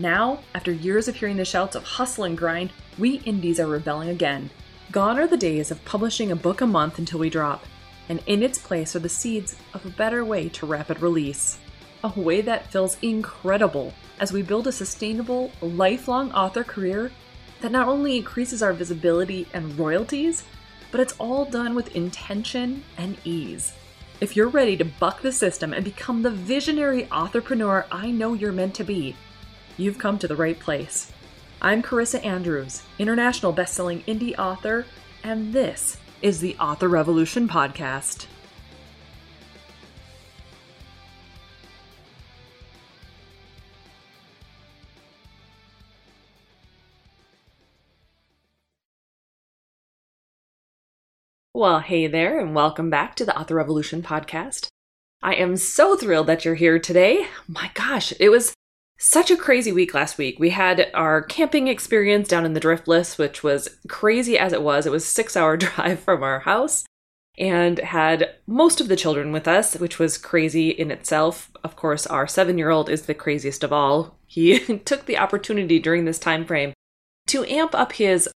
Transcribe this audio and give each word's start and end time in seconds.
Now, 0.00 0.38
after 0.54 0.72
years 0.72 1.08
of 1.08 1.16
hearing 1.16 1.36
the 1.36 1.44
shouts 1.44 1.76
of 1.76 1.84
hustle 1.84 2.24
and 2.24 2.34
grind, 2.34 2.72
we 2.96 3.16
indies 3.16 3.60
are 3.60 3.66
rebelling 3.66 4.08
again. 4.08 4.48
Gone 4.90 5.18
are 5.18 5.26
the 5.26 5.36
days 5.36 5.70
of 5.70 5.84
publishing 5.84 6.32
a 6.32 6.36
book 6.36 6.62
a 6.62 6.66
month 6.66 6.98
until 6.98 7.18
we 7.18 7.28
drop, 7.28 7.66
and 8.08 8.22
in 8.26 8.42
its 8.42 8.56
place 8.56 8.96
are 8.96 9.00
the 9.00 9.10
seeds 9.10 9.56
of 9.74 9.84
a 9.84 9.90
better 9.90 10.24
way 10.24 10.48
to 10.48 10.64
rapid 10.64 11.02
release. 11.02 11.58
A 12.02 12.18
way 12.18 12.40
that 12.40 12.72
feels 12.72 12.96
incredible 13.02 13.92
as 14.18 14.32
we 14.32 14.40
build 14.40 14.66
a 14.66 14.72
sustainable, 14.72 15.52
lifelong 15.60 16.32
author 16.32 16.64
career 16.64 17.12
that 17.60 17.70
not 17.70 17.86
only 17.86 18.16
increases 18.16 18.62
our 18.62 18.72
visibility 18.72 19.48
and 19.52 19.78
royalties, 19.78 20.44
but 20.90 21.00
it's 21.00 21.16
all 21.18 21.44
done 21.44 21.74
with 21.74 21.94
intention 21.94 22.84
and 22.96 23.18
ease. 23.24 23.74
If 24.22 24.34
you're 24.34 24.48
ready 24.48 24.78
to 24.78 24.84
buck 24.86 25.20
the 25.20 25.30
system 25.30 25.74
and 25.74 25.84
become 25.84 26.22
the 26.22 26.30
visionary 26.30 27.06
entrepreneur 27.10 27.84
I 27.92 28.10
know 28.10 28.32
you're 28.32 28.50
meant 28.50 28.74
to 28.76 28.84
be, 28.84 29.14
you've 29.80 29.98
come 29.98 30.18
to 30.18 30.28
the 30.28 30.36
right 30.36 30.58
place. 30.58 31.10
I'm 31.62 31.82
Carissa 31.82 32.22
Andrews, 32.22 32.82
international 32.98 33.52
best-selling 33.52 34.02
indie 34.02 34.38
author, 34.38 34.84
and 35.24 35.54
this 35.54 35.96
is 36.20 36.40
the 36.40 36.54
Author 36.56 36.86
Revolution 36.86 37.48
podcast. 37.48 38.26
Well, 51.54 51.80
hey 51.80 52.06
there, 52.06 52.38
and 52.38 52.54
welcome 52.54 52.90
back 52.90 53.16
to 53.16 53.24
the 53.24 53.38
Author 53.38 53.54
Revolution 53.54 54.02
podcast. 54.02 54.68
I 55.22 55.34
am 55.34 55.56
so 55.56 55.96
thrilled 55.96 56.26
that 56.26 56.44
you're 56.44 56.54
here 56.54 56.78
today. 56.78 57.26
My 57.48 57.70
gosh, 57.74 58.12
it 58.18 58.28
was 58.30 58.54
such 59.02 59.30
a 59.30 59.36
crazy 59.36 59.72
week 59.72 59.94
last 59.94 60.18
week. 60.18 60.38
We 60.38 60.50
had 60.50 60.90
our 60.92 61.22
camping 61.22 61.68
experience 61.68 62.28
down 62.28 62.44
in 62.44 62.52
the 62.52 62.60
Driftless, 62.60 63.16
which 63.16 63.42
was 63.42 63.78
crazy 63.88 64.38
as 64.38 64.52
it 64.52 64.62
was. 64.62 64.84
It 64.84 64.92
was 64.92 65.06
six 65.06 65.36
hour 65.36 65.56
drive 65.56 66.00
from 66.00 66.22
our 66.22 66.40
house 66.40 66.84
and 67.38 67.78
had 67.78 68.34
most 68.46 68.78
of 68.78 68.88
the 68.88 68.96
children 68.96 69.32
with 69.32 69.48
us, 69.48 69.74
which 69.74 69.98
was 69.98 70.18
crazy 70.18 70.68
in 70.68 70.90
itself. 70.90 71.50
Of 71.64 71.76
course, 71.76 72.06
our 72.06 72.26
seven 72.26 72.58
year 72.58 72.68
old 72.68 72.90
is 72.90 73.02
the 73.02 73.14
craziest 73.14 73.64
of 73.64 73.72
all. 73.72 74.18
He 74.26 74.58
took 74.84 75.06
the 75.06 75.16
opportunity 75.16 75.78
during 75.78 76.04
this 76.04 76.18
time 76.18 76.44
frame 76.44 76.74
to 77.28 77.44
amp 77.46 77.74
up 77.74 77.92
his 77.92 78.28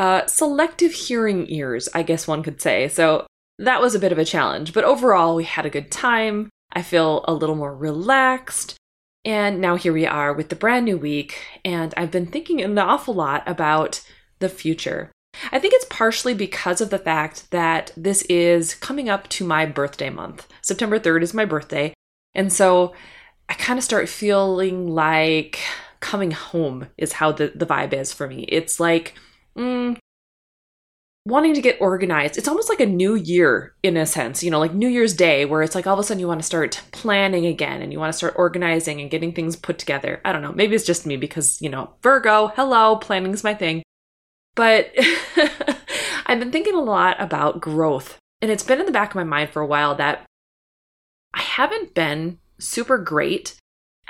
uh, 0.00 0.26
selective 0.26 0.92
hearing 0.92 1.46
ears, 1.48 1.88
I 1.94 2.02
guess 2.02 2.26
one 2.26 2.42
could 2.42 2.60
say. 2.60 2.88
So 2.88 3.26
that 3.60 3.80
was 3.80 3.94
a 3.94 4.00
bit 4.00 4.12
of 4.12 4.18
a 4.18 4.24
challenge, 4.24 4.72
but 4.72 4.82
overall, 4.82 5.36
we 5.36 5.44
had 5.44 5.66
a 5.66 5.70
good 5.70 5.92
time. 5.92 6.48
I 6.72 6.82
feel 6.82 7.24
a 7.28 7.34
little 7.34 7.56
more 7.56 7.76
relaxed. 7.76 8.79
And 9.24 9.60
now 9.60 9.76
here 9.76 9.92
we 9.92 10.06
are 10.06 10.32
with 10.32 10.48
the 10.48 10.56
brand 10.56 10.86
new 10.86 10.96
week, 10.96 11.38
and 11.64 11.92
I've 11.96 12.10
been 12.10 12.26
thinking 12.26 12.62
an 12.62 12.78
awful 12.78 13.14
lot 13.14 13.42
about 13.46 14.00
the 14.38 14.48
future. 14.48 15.12
I 15.52 15.58
think 15.58 15.74
it's 15.74 15.86
partially 15.90 16.34
because 16.34 16.80
of 16.80 16.90
the 16.90 16.98
fact 16.98 17.50
that 17.50 17.92
this 17.96 18.22
is 18.22 18.74
coming 18.74 19.08
up 19.08 19.28
to 19.28 19.44
my 19.44 19.66
birthday 19.66 20.10
month. 20.10 20.46
September 20.62 20.98
3rd 20.98 21.22
is 21.22 21.34
my 21.34 21.44
birthday. 21.44 21.92
And 22.34 22.52
so 22.52 22.94
I 23.48 23.54
kind 23.54 23.78
of 23.78 23.84
start 23.84 24.08
feeling 24.08 24.88
like 24.88 25.60
coming 26.00 26.30
home 26.30 26.88
is 26.96 27.12
how 27.12 27.32
the, 27.32 27.52
the 27.54 27.66
vibe 27.66 27.92
is 27.92 28.12
for 28.12 28.26
me. 28.26 28.44
It's 28.48 28.80
like 28.80 29.14
mm, 29.56 29.98
wanting 31.26 31.54
to 31.54 31.60
get 31.60 31.80
organized. 31.80 32.38
It's 32.38 32.48
almost 32.48 32.68
like 32.68 32.80
a 32.80 32.86
new 32.86 33.14
year 33.14 33.74
in 33.82 33.96
a 33.96 34.06
sense, 34.06 34.42
you 34.42 34.50
know, 34.50 34.58
like 34.58 34.72
New 34.72 34.88
Year's 34.88 35.14
Day, 35.14 35.44
where 35.44 35.62
it's 35.62 35.74
like 35.74 35.86
all 35.86 35.94
of 35.94 36.00
a 36.00 36.02
sudden 36.02 36.20
you 36.20 36.26
want 36.26 36.40
to 36.40 36.46
start 36.46 36.82
planning 36.92 37.46
again 37.46 37.82
and 37.82 37.92
you 37.92 37.98
want 37.98 38.12
to 38.12 38.16
start 38.16 38.34
organizing 38.36 39.00
and 39.00 39.10
getting 39.10 39.32
things 39.32 39.56
put 39.56 39.78
together. 39.78 40.20
I 40.24 40.32
don't 40.32 40.42
know. 40.42 40.52
Maybe 40.52 40.74
it's 40.74 40.86
just 40.86 41.06
me 41.06 41.16
because, 41.16 41.60
you 41.60 41.68
know, 41.68 41.94
Virgo, 42.02 42.48
hello, 42.48 42.96
planning's 42.96 43.44
my 43.44 43.54
thing. 43.54 43.82
But 44.54 44.92
I've 46.26 46.40
been 46.40 46.52
thinking 46.52 46.74
a 46.74 46.80
lot 46.80 47.20
about 47.20 47.60
growth. 47.60 48.16
And 48.42 48.50
it's 48.50 48.64
been 48.64 48.80
in 48.80 48.86
the 48.86 48.92
back 48.92 49.10
of 49.10 49.16
my 49.16 49.24
mind 49.24 49.50
for 49.50 49.60
a 49.60 49.66
while 49.66 49.94
that 49.96 50.24
I 51.34 51.42
haven't 51.42 51.94
been 51.94 52.38
super 52.58 52.96
great 52.96 53.56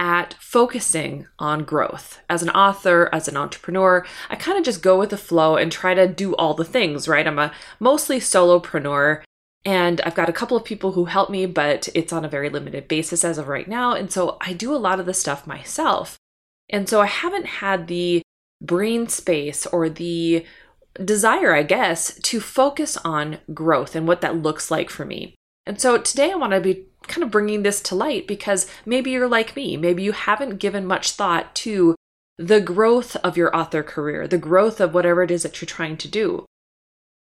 at 0.01 0.35
focusing 0.41 1.27
on 1.39 1.63
growth. 1.63 2.23
As 2.31 2.43
an 2.43 2.49
author, 2.51 3.11
as 3.13 3.29
an 3.29 3.37
entrepreneur, 3.37 4.05
I 4.31 4.35
kind 4.35 4.57
of 4.57 4.65
just 4.65 4.83
go 4.83 4.99
with 4.99 5.11
the 5.11 5.19
flow 5.19 5.57
and 5.57 5.71
try 5.71 5.93
to 5.93 6.09
do 6.09 6.35
all 6.37 6.55
the 6.55 6.65
things, 6.65 7.07
right? 7.07 7.27
I'm 7.27 7.39
a 7.39 7.53
mostly 7.79 8.19
solopreneur 8.19 9.23
and 9.67 10.01
I've 10.01 10.15
got 10.15 10.31
a 10.31 10.33
couple 10.33 10.57
of 10.57 10.65
people 10.65 10.93
who 10.93 11.05
help 11.05 11.29
me, 11.29 11.45
but 11.45 11.91
it's 11.95 12.15
on 12.15 12.25
a 12.25 12.31
very 12.31 12.49
limited 12.49 12.89
basis 12.89 13.27
as 13.27 13.37
of 13.37 13.49
right 13.49 13.69
now. 13.69 13.93
And 13.93 14.11
so 14.11 14.39
I 14.41 14.55
do 14.55 14.75
a 14.75 14.81
lot 14.81 15.01
of 15.01 15.07
the 15.07 15.13
stuff 15.13 15.47
myself. 15.47 16.17
And 16.71 16.89
so 16.89 17.03
I 17.03 17.07
haven't 17.07 17.47
had 17.47 17.87
the 17.87 18.23
brain 18.63 19.07
space 19.07 19.67
or 19.67 19.91
the 19.91 20.47
desire, 21.05 21.55
I 21.55 21.63
guess, 21.63 22.19
to 22.21 22.41
focus 22.41 22.97
on 23.05 23.39
growth 23.53 23.95
and 23.95 24.09
what 24.09 24.23
that 24.23 24.37
looks 24.37 24.71
like 24.71 24.89
for 24.89 25.05
me. 25.05 25.35
And 25.67 25.79
so 25.79 25.99
today 25.99 26.33
I 26.33 26.37
want 26.37 26.55
to 26.55 26.61
be 26.61 26.87
kind 27.11 27.23
of 27.23 27.31
bringing 27.31 27.63
this 27.63 27.81
to 27.83 27.95
light 27.95 28.27
because 28.27 28.67
maybe 28.87 29.11
you're 29.11 29.29
like 29.29 29.55
me. 29.55 29.77
Maybe 29.77 30.03
you 30.03 30.13
haven't 30.13 30.59
given 30.59 30.87
much 30.87 31.13
thought 31.13 31.55
to 31.57 31.95
the 32.39 32.61
growth 32.61 33.17
of 33.17 33.37
your 33.37 33.55
author 33.55 33.83
career, 33.83 34.27
the 34.27 34.39
growth 34.39 34.81
of 34.81 34.95
whatever 34.95 35.23
it 35.23 35.31
is 35.31 35.43
that 35.43 35.61
you're 35.61 35.67
trying 35.67 35.99
to 35.99 36.09
do. 36.09 36.47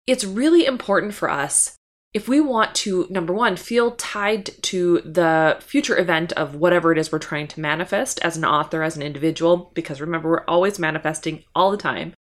It's 0.06 0.24
really 0.24 0.64
important 0.64 1.12
for 1.12 1.28
us 1.28 1.76
if 2.12 2.28
we 2.28 2.40
want 2.40 2.74
to, 2.76 3.06
number 3.08 3.32
one, 3.32 3.54
feel 3.54 3.92
tied 3.92 4.46
to 4.62 5.00
the 5.02 5.58
future 5.60 5.96
event 5.96 6.32
of 6.32 6.56
whatever 6.56 6.90
it 6.90 6.98
is 6.98 7.12
we're 7.12 7.20
trying 7.20 7.46
to 7.48 7.60
manifest 7.60 8.18
as 8.22 8.36
an 8.36 8.44
author, 8.44 8.82
as 8.82 8.96
an 8.96 9.02
individual, 9.02 9.70
because 9.74 10.00
remember, 10.00 10.28
we're 10.28 10.44
always 10.46 10.78
manifesting 10.78 11.44
all 11.54 11.70
the 11.70 11.76
time. 11.76 12.12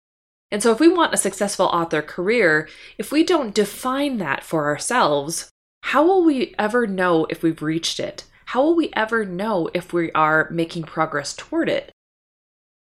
And 0.51 0.61
so, 0.61 0.71
if 0.71 0.79
we 0.79 0.87
want 0.87 1.13
a 1.13 1.17
successful 1.17 1.67
author 1.67 2.03
career, 2.03 2.69
if 2.99 3.11
we 3.11 3.23
don't 3.23 3.55
define 3.55 4.17
that 4.17 4.43
for 4.43 4.67
ourselves, 4.67 5.49
how 5.89 6.05
will 6.05 6.23
we 6.23 6.53
ever 6.59 6.85
know 6.85 7.25
if 7.31 7.41
we've 7.41 7.63
reached 7.63 7.99
it? 7.99 8.23
How 8.45 8.61
will 8.61 8.75
we 8.75 8.91
ever 8.95 9.25
know 9.25 9.71
if 9.73 9.91
we 9.91 10.11
are 10.11 10.47
making 10.51 10.83
progress 10.83 11.33
toward 11.33 11.67
it? 11.67 11.91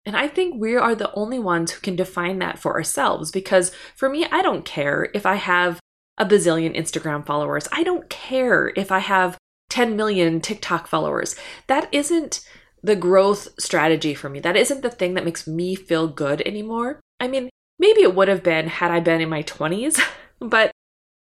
And 0.07 0.17
I 0.17 0.29
think 0.29 0.59
we 0.59 0.77
are 0.77 0.95
the 0.95 1.13
only 1.13 1.39
ones 1.39 1.73
who 1.73 1.83
can 1.83 1.95
define 1.95 2.39
that 2.39 2.59
for 2.59 2.73
ourselves 2.73 3.31
because 3.31 3.71
for 3.95 4.09
me, 4.09 4.25
I 4.33 4.41
don't 4.41 4.65
care 4.65 5.11
if 5.13 5.27
I 5.27 5.35
have 5.35 5.79
a 6.17 6.25
bazillion 6.25 6.75
Instagram 6.75 7.27
followers. 7.27 7.69
I 7.71 7.83
don't 7.83 8.09
care 8.09 8.73
if 8.77 8.91
I 8.91 9.01
have 9.01 9.37
10 9.69 9.95
million 9.95 10.41
TikTok 10.41 10.87
followers. 10.87 11.37
That 11.67 11.93
isn't 11.93 12.41
the 12.83 12.97
growth 12.97 13.49
strategy 13.61 14.15
for 14.15 14.31
me. 14.31 14.41
That 14.41 14.57
isn't 14.57 14.81
the 14.81 14.89
thing 14.89 15.13
that 15.15 15.25
makes 15.27 15.47
me 15.47 15.75
feel 15.75 16.09
good 16.09 16.41
anymore. 16.47 17.01
I 17.21 17.29
mean, 17.29 17.51
maybe 17.79 18.01
it 18.01 18.15
would 18.15 18.29
have 18.29 18.43
been 18.43 18.69
had 18.69 18.91
I 18.91 19.01
been 19.01 19.21
in 19.21 19.29
my 19.29 19.43
20s, 19.43 20.01
but 20.41 20.73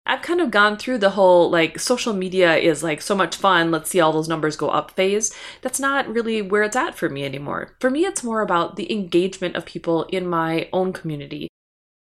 I've 0.07 0.23
kind 0.23 0.41
of 0.41 0.51
gone 0.51 0.77
through 0.77 0.99
the 0.99 1.11
whole 1.11 1.51
like 1.51 1.79
social 1.79 2.13
media 2.13 2.57
is 2.57 2.83
like 2.83 3.03
so 3.03 3.15
much 3.15 3.37
fun, 3.37 3.71
let's 3.71 3.91
see 3.91 4.01
all 4.01 4.13
those 4.13 4.29
numbers 4.29 4.57
go 4.57 4.69
up 4.69 4.91
phase. 4.93 5.33
That's 5.63 5.79
not 5.79 6.09
really 6.09 6.43
where 6.43 6.63
it's 6.63 6.77
at 6.77 6.97
for 6.97 7.09
me 7.09 7.25
anymore. 7.25 7.77
For 7.81 7.91
me, 7.91 8.05
it's 8.05 8.25
more 8.25 8.41
about 8.41 8.77
the 8.77 8.91
engagement 8.93 9.57
of 9.57 9.67
people 9.67 10.05
in 10.05 10.27
my 10.27 10.69
own 10.73 10.93
community, 10.93 11.49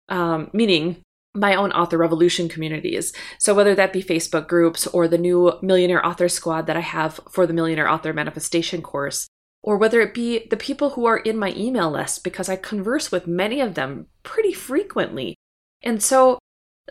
um, 0.09 0.50
meaning 0.53 1.03
my 1.37 1.55
own 1.55 1.70
author 1.73 1.99
revolution 1.99 2.49
communities. 2.49 3.12
So, 3.38 3.55
whether 3.55 3.75
that 3.75 3.93
be 3.93 4.03
Facebook 4.03 4.49
groups 4.49 4.87
or 4.87 5.06
the 5.06 5.19
new 5.19 5.53
Millionaire 5.62 6.05
Author 6.05 6.29
Squad 6.29 6.67
that 6.67 6.76
I 6.76 6.81
have 6.81 7.20
for 7.31 7.47
the 7.47 7.53
Millionaire 7.53 7.88
Author 7.88 8.12
Manifestation 8.12 8.82
course, 8.82 9.29
or 9.62 9.76
whether 9.76 10.00
it 10.00 10.15
be 10.15 10.47
the 10.49 10.56
people 10.56 10.91
who 10.91 11.05
are 11.06 11.19
in 11.19 11.37
my 11.37 11.53
email 11.56 11.91
list, 11.91 12.25
because 12.25 12.49
I 12.49 12.56
converse 12.56 13.12
with 13.12 13.26
many 13.26 13.61
of 13.61 13.75
them 13.75 14.06
pretty 14.23 14.53
frequently. 14.53 15.37
And 15.82 16.03
so, 16.03 16.38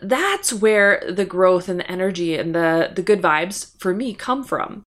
that's 0.02 0.52
where 0.52 1.02
the 1.08 1.24
growth 1.24 1.68
and 1.68 1.80
the 1.80 1.90
energy 1.90 2.36
and 2.36 2.54
the, 2.54 2.92
the 2.94 3.02
good 3.02 3.22
vibes 3.22 3.78
for 3.80 3.94
me 3.94 4.14
come 4.14 4.44
from. 4.44 4.82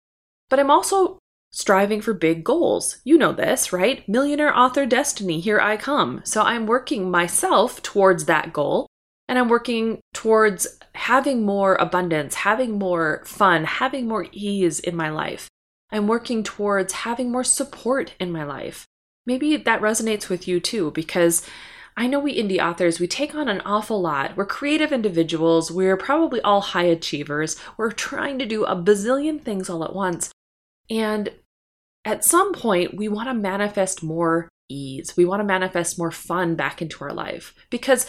But 0.49 0.59
I'm 0.59 0.71
also 0.71 1.19
striving 1.51 2.01
for 2.01 2.13
big 2.13 2.43
goals. 2.43 2.99
You 3.03 3.17
know 3.17 3.33
this, 3.33 3.73
right? 3.73 4.07
Millionaire 4.07 4.55
author 4.55 4.85
destiny, 4.85 5.39
here 5.39 5.59
I 5.59 5.77
come. 5.77 6.21
So 6.23 6.41
I'm 6.41 6.67
working 6.67 7.09
myself 7.09 7.81
towards 7.81 8.25
that 8.25 8.53
goal 8.53 8.87
and 9.27 9.37
I'm 9.37 9.49
working 9.49 9.99
towards 10.13 10.67
having 10.93 11.45
more 11.45 11.75
abundance, 11.75 12.35
having 12.35 12.77
more 12.77 13.23
fun, 13.25 13.63
having 13.63 14.07
more 14.07 14.27
ease 14.31 14.79
in 14.79 14.95
my 14.95 15.09
life. 15.09 15.47
I'm 15.91 16.07
working 16.07 16.43
towards 16.43 16.93
having 16.93 17.31
more 17.31 17.43
support 17.43 18.13
in 18.19 18.31
my 18.31 18.43
life. 18.43 18.85
Maybe 19.25 19.57
that 19.57 19.81
resonates 19.81 20.29
with 20.29 20.47
you 20.47 20.59
too, 20.59 20.91
because 20.91 21.45
I 21.99 22.07
know 22.07 22.19
we 22.19 22.41
indie 22.41 22.65
authors, 22.65 22.97
we 22.97 23.07
take 23.07 23.35
on 23.35 23.49
an 23.49 23.59
awful 23.65 23.99
lot. 23.99 24.37
We're 24.37 24.45
creative 24.45 24.93
individuals. 24.93 25.69
We're 25.69 25.97
probably 25.97 26.39
all 26.41 26.61
high 26.61 26.85
achievers. 26.85 27.57
We're 27.75 27.91
trying 27.91 28.39
to 28.39 28.45
do 28.45 28.63
a 28.63 28.73
bazillion 28.73 29.41
things 29.41 29.69
all 29.69 29.83
at 29.83 29.93
once. 29.93 30.31
And 30.89 31.29
at 32.05 32.23
some 32.23 32.53
point, 32.53 32.95
we 32.95 33.09
want 33.09 33.27
to 33.27 33.33
manifest 33.33 34.01
more 34.01 34.47
ease. 34.69 35.17
We 35.17 35.25
want 35.25 35.41
to 35.41 35.43
manifest 35.43 35.99
more 35.99 36.09
fun 36.09 36.55
back 36.55 36.81
into 36.81 37.03
our 37.03 37.11
life 37.11 37.53
because 37.69 38.05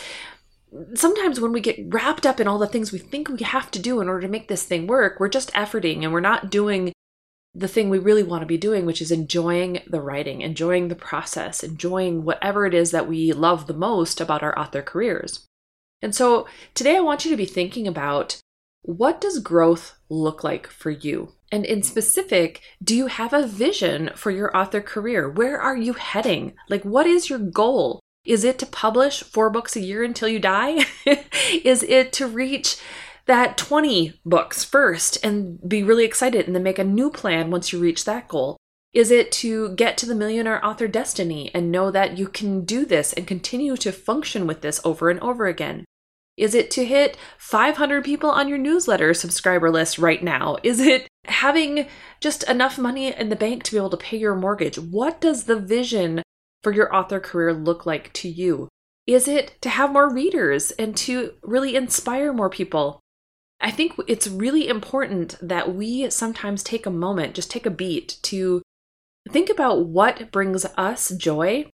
sometimes 0.94 1.40
when 1.40 1.50
we 1.50 1.60
get 1.60 1.80
wrapped 1.88 2.24
up 2.24 2.38
in 2.38 2.46
all 2.46 2.58
the 2.58 2.68
things 2.68 2.92
we 2.92 2.98
think 3.00 3.28
we 3.28 3.42
have 3.42 3.72
to 3.72 3.80
do 3.80 4.00
in 4.00 4.08
order 4.08 4.20
to 4.20 4.28
make 4.28 4.46
this 4.46 4.64
thing 4.64 4.86
work, 4.86 5.18
we're 5.18 5.28
just 5.28 5.52
efforting 5.52 6.04
and 6.04 6.12
we're 6.12 6.20
not 6.20 6.48
doing 6.48 6.92
the 7.54 7.68
thing 7.68 7.90
we 7.90 7.98
really 7.98 8.22
want 8.22 8.42
to 8.42 8.46
be 8.46 8.58
doing, 8.58 8.86
which 8.86 9.02
is 9.02 9.10
enjoying 9.10 9.80
the 9.86 10.00
writing, 10.00 10.40
enjoying 10.40 10.88
the 10.88 10.94
process, 10.94 11.62
enjoying 11.62 12.24
whatever 12.24 12.64
it 12.66 12.74
is 12.74 12.90
that 12.92 13.08
we 13.08 13.32
love 13.32 13.66
the 13.66 13.74
most 13.74 14.20
about 14.20 14.42
our 14.42 14.56
author 14.58 14.82
careers. 14.82 15.46
And 16.02 16.14
so 16.14 16.46
today 16.74 16.96
I 16.96 17.00
want 17.00 17.24
you 17.24 17.30
to 17.30 17.36
be 17.36 17.46
thinking 17.46 17.86
about 17.86 18.40
what 18.82 19.20
does 19.20 19.38
growth 19.40 19.98
look 20.08 20.42
like 20.42 20.66
for 20.66 20.90
you? 20.90 21.34
And 21.52 21.66
in 21.66 21.82
specific, 21.82 22.62
do 22.82 22.94
you 22.94 23.08
have 23.08 23.32
a 23.32 23.46
vision 23.46 24.10
for 24.14 24.30
your 24.30 24.56
author 24.56 24.80
career? 24.80 25.28
Where 25.28 25.60
are 25.60 25.76
you 25.76 25.94
heading? 25.94 26.54
Like, 26.68 26.84
what 26.84 27.06
is 27.06 27.28
your 27.28 27.40
goal? 27.40 28.00
Is 28.24 28.44
it 28.44 28.58
to 28.60 28.66
publish 28.66 29.22
four 29.22 29.50
books 29.50 29.76
a 29.76 29.80
year 29.80 30.02
until 30.02 30.28
you 30.28 30.38
die? 30.38 30.84
is 31.64 31.82
it 31.82 32.12
to 32.14 32.26
reach 32.26 32.76
that 33.30 33.56
20 33.56 34.20
books 34.26 34.64
first 34.64 35.24
and 35.24 35.60
be 35.68 35.84
really 35.84 36.04
excited 36.04 36.46
and 36.46 36.54
then 36.56 36.64
make 36.64 36.80
a 36.80 36.84
new 36.84 37.10
plan 37.10 37.48
once 37.48 37.72
you 37.72 37.78
reach 37.78 38.04
that 38.04 38.26
goal? 38.26 38.56
Is 38.92 39.12
it 39.12 39.30
to 39.32 39.72
get 39.76 39.96
to 39.98 40.06
the 40.06 40.16
millionaire 40.16 40.64
author 40.66 40.88
destiny 40.88 41.48
and 41.54 41.70
know 41.70 41.92
that 41.92 42.18
you 42.18 42.26
can 42.26 42.64
do 42.64 42.84
this 42.84 43.12
and 43.12 43.28
continue 43.28 43.76
to 43.76 43.92
function 43.92 44.48
with 44.48 44.62
this 44.62 44.80
over 44.84 45.10
and 45.10 45.20
over 45.20 45.46
again? 45.46 45.84
Is 46.36 46.56
it 46.56 46.72
to 46.72 46.84
hit 46.84 47.16
500 47.38 48.04
people 48.04 48.30
on 48.30 48.48
your 48.48 48.58
newsletter 48.58 49.14
subscriber 49.14 49.70
list 49.70 49.96
right 49.96 50.24
now? 50.24 50.56
Is 50.64 50.80
it 50.80 51.06
having 51.26 51.86
just 52.20 52.42
enough 52.50 52.78
money 52.78 53.14
in 53.14 53.28
the 53.28 53.36
bank 53.36 53.62
to 53.62 53.70
be 53.70 53.76
able 53.76 53.90
to 53.90 53.96
pay 53.96 54.16
your 54.16 54.34
mortgage? 54.34 54.76
What 54.76 55.20
does 55.20 55.44
the 55.44 55.56
vision 55.56 56.22
for 56.64 56.72
your 56.72 56.92
author 56.92 57.20
career 57.20 57.52
look 57.52 57.86
like 57.86 58.12
to 58.14 58.28
you? 58.28 58.68
Is 59.06 59.28
it 59.28 59.56
to 59.62 59.68
have 59.68 59.92
more 59.92 60.12
readers 60.12 60.72
and 60.72 60.96
to 60.98 61.34
really 61.42 61.76
inspire 61.76 62.32
more 62.32 62.50
people? 62.50 62.99
I 63.60 63.70
think 63.70 63.94
it's 64.08 64.26
really 64.26 64.68
important 64.68 65.36
that 65.42 65.74
we 65.74 66.08
sometimes 66.10 66.62
take 66.62 66.86
a 66.86 66.90
moment, 66.90 67.34
just 67.34 67.50
take 67.50 67.66
a 67.66 67.70
beat 67.70 68.18
to 68.22 68.62
think 69.28 69.50
about 69.50 69.86
what 69.86 70.32
brings 70.32 70.64
us 70.76 71.10
joy 71.10 71.70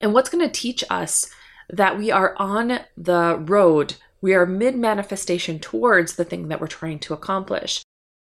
and 0.00 0.12
what's 0.12 0.30
going 0.30 0.46
to 0.46 0.52
teach 0.52 0.84
us 0.88 1.28
that 1.68 1.98
we 1.98 2.10
are 2.10 2.34
on 2.38 2.80
the 2.96 3.36
road, 3.46 3.94
we 4.20 4.34
are 4.34 4.46
mid 4.46 4.76
manifestation 4.76 5.58
towards 5.58 6.14
the 6.14 6.24
thing 6.24 6.48
that 6.48 6.60
we're 6.60 6.66
trying 6.68 7.00
to 7.00 7.14
accomplish. 7.14 7.82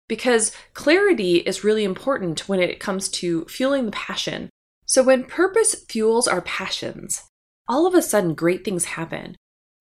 Because 0.08 0.56
clarity 0.74 1.38
is 1.38 1.64
really 1.64 1.84
important 1.84 2.48
when 2.48 2.60
it 2.60 2.80
comes 2.80 3.10
to 3.10 3.46
fueling 3.46 3.86
the 3.86 3.92
passion. 3.92 4.50
So, 4.86 5.04
when 5.04 5.26
purpose 5.26 5.76
fuels 5.90 6.28
our 6.28 6.42
passions, 6.42 7.24
all 7.68 7.86
of 7.86 7.94
a 7.94 8.02
sudden 8.02 8.34
great 8.34 8.64
things 8.64 8.86
happen. 8.86 9.36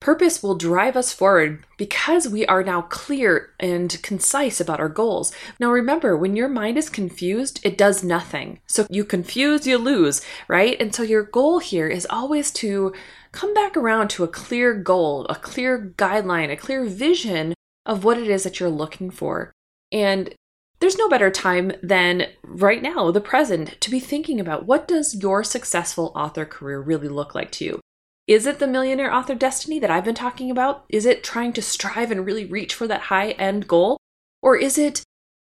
Purpose 0.07 0.41
will 0.41 0.55
drive 0.55 0.97
us 0.97 1.13
forward 1.13 1.67
because 1.77 2.29
we 2.29 2.47
are 2.47 2.63
now 2.63 2.83
clear 2.83 3.51
and 3.59 4.01
concise 4.05 4.61
about 4.61 4.79
our 4.79 4.89
goals. 4.89 5.33
Now, 5.59 5.73
remember, 5.73 6.17
when 6.17 6.37
your 6.37 6.49
mind 6.49 6.79
is 6.79 6.89
confused, 6.89 7.59
it 7.65 7.77
does 7.77 8.05
nothing. 8.05 8.61
So, 8.69 8.87
you 8.89 9.05
confuse, 9.05 9.67
you 9.67 9.79
lose, 9.79 10.23
right? 10.47 10.81
And 10.81 10.95
so, 10.95 11.03
your 11.03 11.25
goal 11.25 11.59
here 11.59 11.89
is 11.89 12.07
always 12.09 12.53
to 12.53 12.95
come 13.33 13.53
back 13.53 13.77
around 13.77 14.07
to 14.11 14.23
a 14.23 14.29
clear 14.29 14.75
goal, 14.75 15.27
a 15.29 15.35
clear 15.35 15.93
guideline, 15.99 16.53
a 16.53 16.57
clear 16.57 16.85
vision 16.85 17.55
of 17.85 18.05
what 18.05 18.17
it 18.17 18.29
is 18.29 18.45
that 18.45 18.61
you're 18.61 18.71
looking 18.71 19.11
for. 19.11 19.51
And 19.91 20.33
there's 20.79 20.99
no 20.99 21.09
better 21.09 21.33
time 21.33 21.73
than 21.83 22.29
right 22.45 22.81
now, 22.81 23.11
the 23.11 23.21
present, 23.21 23.81
to 23.81 23.91
be 23.91 23.99
thinking 23.99 24.39
about 24.39 24.67
what 24.67 24.87
does 24.87 25.17
your 25.21 25.43
successful 25.43 26.13
author 26.15 26.45
career 26.45 26.79
really 26.81 27.09
look 27.09 27.35
like 27.35 27.51
to 27.51 27.65
you? 27.65 27.81
Is 28.27 28.45
it 28.45 28.59
the 28.59 28.67
millionaire 28.67 29.13
author 29.13 29.37
destiny 29.37 29.79
that 29.79 29.91
I've 29.91 30.05
been 30.05 30.15
talking 30.15 30.51
about? 30.51 30.85
Is 30.89 31.07
it 31.07 31.23
trying 31.23 31.53
to 31.53 31.63
strive 31.63 32.11
and 32.11 32.27
really 32.27 32.45
reach 32.45 32.75
for 32.75 32.89
that 32.89 33.03
high 33.03 33.31
end 33.33 33.69
goal? 33.69 33.99
Or 34.43 34.57
is 34.57 34.79
it 34.79 35.03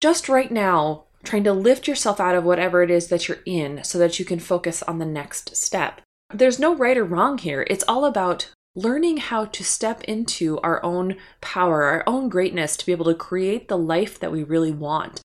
just 0.01 0.27
right 0.27 0.51
now 0.51 1.05
trying 1.23 1.45
to 1.45 1.53
lift 1.53 1.87
yourself 1.87 2.19
out 2.19 2.35
of 2.35 2.43
whatever 2.43 2.83
it 2.83 2.91
is 2.91 3.07
that 3.07 3.27
you're 3.27 3.39
in 3.45 3.83
so 3.83 3.97
that 3.97 4.19
you 4.19 4.25
can 4.25 4.39
focus 4.39 4.83
on 4.83 4.99
the 4.99 5.05
next 5.05 5.55
step? 5.55 6.01
There's 6.33 6.59
no 6.59 6.75
right 6.75 6.97
or 6.97 7.05
wrong 7.05 7.37
here. 7.37 7.65
It's 7.69 7.85
all 7.87 8.03
about 8.03 8.51
learning 8.75 9.17
how 9.17 9.45
to 9.45 9.63
step 9.63 10.03
into 10.03 10.59
our 10.59 10.83
own 10.83 11.15
power, 11.39 11.83
our 11.83 12.03
own 12.05 12.27
greatness 12.27 12.75
to 12.77 12.85
be 12.85 12.91
able 12.91 13.05
to 13.05 13.15
create 13.15 13.69
the 13.69 13.77
life 13.77 14.19
that 14.19 14.31
we 14.31 14.43
really 14.43 14.73
want. 14.73 15.21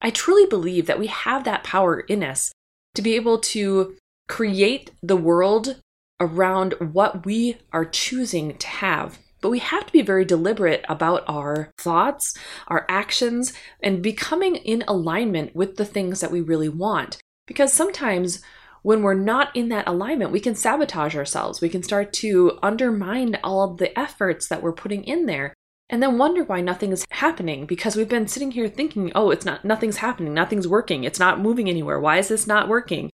I 0.00 0.08
truly 0.08 0.46
believe 0.46 0.86
that 0.86 0.98
we 0.98 1.08
have 1.08 1.44
that 1.44 1.62
power 1.62 2.00
in 2.00 2.24
us 2.24 2.52
to 2.94 3.02
be 3.02 3.16
able 3.16 3.38
to 3.38 3.96
create 4.28 4.92
the 5.02 5.16
world 5.16 5.76
around 6.20 6.74
what 6.78 7.24
we 7.24 7.56
are 7.72 7.84
choosing 7.84 8.56
to 8.58 8.66
have. 8.66 9.18
But 9.40 9.50
we 9.50 9.58
have 9.60 9.86
to 9.86 9.92
be 9.92 10.02
very 10.02 10.24
deliberate 10.24 10.84
about 10.88 11.24
our 11.26 11.72
thoughts, 11.78 12.36
our 12.68 12.84
actions, 12.88 13.54
and 13.82 14.02
becoming 14.02 14.56
in 14.56 14.84
alignment 14.86 15.56
with 15.56 15.76
the 15.76 15.86
things 15.86 16.20
that 16.20 16.30
we 16.30 16.42
really 16.42 16.68
want. 16.68 17.18
Because 17.46 17.72
sometimes 17.72 18.42
when 18.82 19.02
we're 19.02 19.14
not 19.14 19.54
in 19.56 19.70
that 19.70 19.88
alignment, 19.88 20.30
we 20.30 20.40
can 20.40 20.54
sabotage 20.54 21.16
ourselves. 21.16 21.60
We 21.60 21.68
can 21.68 21.82
start 21.82 22.12
to 22.14 22.58
undermine 22.62 23.38
all 23.42 23.62
of 23.62 23.78
the 23.78 23.98
efforts 23.98 24.48
that 24.48 24.62
we're 24.62 24.72
putting 24.72 25.04
in 25.04 25.26
there 25.26 25.54
and 25.90 26.00
then 26.00 26.18
wonder 26.18 26.44
why 26.44 26.60
nothing 26.60 26.92
is 26.92 27.04
happening 27.10 27.66
because 27.66 27.96
we've 27.96 28.08
been 28.08 28.28
sitting 28.28 28.52
here 28.52 28.68
thinking, 28.68 29.10
oh, 29.14 29.30
it's 29.30 29.44
not, 29.44 29.64
nothing's 29.64 29.96
happening, 29.98 30.32
nothing's 30.32 30.68
working, 30.68 31.02
it's 31.02 31.18
not 31.18 31.40
moving 31.40 31.68
anywhere. 31.68 31.98
Why 31.98 32.18
is 32.18 32.28
this 32.28 32.46
not 32.46 32.68
working? 32.68 33.10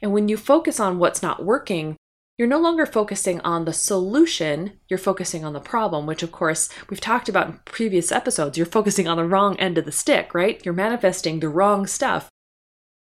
And 0.00 0.12
when 0.12 0.28
you 0.28 0.38
focus 0.38 0.80
on 0.80 0.98
what's 0.98 1.22
not 1.22 1.44
working, 1.44 1.96
you're 2.36 2.48
no 2.48 2.58
longer 2.58 2.84
focusing 2.84 3.40
on 3.42 3.64
the 3.64 3.72
solution, 3.72 4.72
you're 4.88 4.98
focusing 4.98 5.44
on 5.44 5.52
the 5.52 5.60
problem, 5.60 6.06
which, 6.06 6.22
of 6.22 6.32
course, 6.32 6.68
we've 6.90 7.00
talked 7.00 7.28
about 7.28 7.46
in 7.46 7.60
previous 7.64 8.10
episodes. 8.10 8.58
You're 8.58 8.66
focusing 8.66 9.06
on 9.06 9.18
the 9.18 9.24
wrong 9.24 9.58
end 9.60 9.78
of 9.78 9.84
the 9.84 9.92
stick, 9.92 10.34
right? 10.34 10.64
You're 10.64 10.74
manifesting 10.74 11.38
the 11.38 11.48
wrong 11.48 11.86
stuff. 11.86 12.28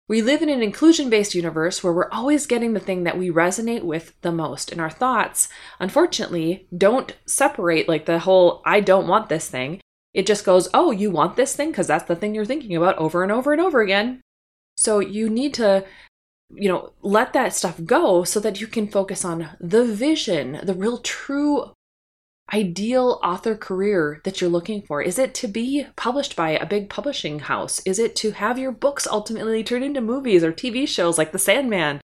We 0.08 0.22
live 0.22 0.42
in 0.42 0.48
an 0.48 0.60
inclusion 0.60 1.08
based 1.08 1.36
universe 1.36 1.84
where 1.84 1.92
we're 1.92 2.10
always 2.10 2.48
getting 2.48 2.72
the 2.72 2.80
thing 2.80 3.04
that 3.04 3.16
we 3.16 3.30
resonate 3.30 3.84
with 3.84 4.20
the 4.22 4.32
most. 4.32 4.72
And 4.72 4.80
our 4.80 4.90
thoughts, 4.90 5.48
unfortunately, 5.78 6.66
don't 6.76 7.16
separate 7.26 7.88
like 7.88 8.06
the 8.06 8.18
whole 8.18 8.62
I 8.64 8.80
don't 8.80 9.06
want 9.06 9.28
this 9.28 9.48
thing. 9.48 9.80
It 10.12 10.26
just 10.26 10.44
goes, 10.44 10.68
oh, 10.74 10.90
you 10.90 11.12
want 11.12 11.36
this 11.36 11.54
thing? 11.54 11.70
Because 11.70 11.86
that's 11.86 12.06
the 12.06 12.16
thing 12.16 12.34
you're 12.34 12.44
thinking 12.44 12.74
about 12.74 12.98
over 12.98 13.22
and 13.22 13.30
over 13.30 13.52
and 13.52 13.60
over 13.60 13.80
again. 13.80 14.20
So 14.76 14.98
you 14.98 15.30
need 15.30 15.54
to 15.54 15.84
you 16.54 16.68
know, 16.68 16.92
let 17.02 17.32
that 17.32 17.54
stuff 17.54 17.80
go 17.84 18.24
so 18.24 18.40
that 18.40 18.60
you 18.60 18.66
can 18.66 18.88
focus 18.88 19.24
on 19.24 19.48
the 19.60 19.84
vision, 19.84 20.60
the 20.62 20.74
real 20.74 20.98
true 20.98 21.72
ideal 22.52 23.20
author 23.22 23.54
career 23.54 24.20
that 24.24 24.40
you're 24.40 24.50
looking 24.50 24.82
for? 24.82 25.02
Is 25.02 25.18
it 25.18 25.34
to 25.34 25.48
be 25.48 25.86
published 25.96 26.36
by 26.36 26.50
a 26.50 26.66
big 26.66 26.90
publishing 26.90 27.40
house? 27.40 27.80
Is 27.86 27.98
it 27.98 28.16
to 28.16 28.32
have 28.32 28.58
your 28.58 28.72
books 28.72 29.06
ultimately 29.06 29.62
turned 29.62 29.84
into 29.84 30.00
movies 30.00 30.42
or 30.42 30.52
TV 30.52 30.86
shows 30.88 31.18
like 31.18 31.32
The 31.32 31.38
Sandman? 31.38 32.00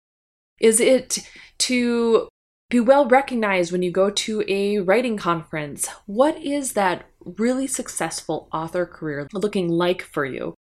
Is 0.60 0.80
it 0.80 1.20
to 1.60 2.28
be 2.70 2.80
well 2.80 3.08
recognized 3.08 3.72
when 3.72 3.84
you 3.84 3.92
go 3.92 4.10
to 4.10 4.44
a 4.48 4.80
writing 4.80 5.18
conference? 5.18 5.88
What 6.06 6.38
is 6.38 6.74
that 6.74 7.06
really 7.24 7.68
successful 7.68 8.50
author 8.54 8.86
career 8.86 9.28
looking 9.34 9.70
like 9.70 10.02
for 10.02 10.26
you? 10.26 10.56